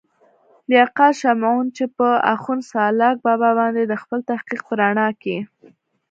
[0.69, 5.37] لياقت شمعون، چې پۀ اخون سالاک بابا باندې دَخپل تحقيق پۀ رڼا کښې